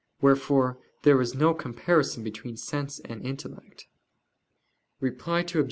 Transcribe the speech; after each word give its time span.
Wherefore 0.19 0.79
there 1.03 1.21
is 1.21 1.35
no 1.35 1.53
comparison 1.53 2.23
between 2.23 2.57
sense 2.57 2.97
and 3.01 3.23
intellect. 3.23 3.85
Reply 4.99 5.41
Obj. 5.41 5.57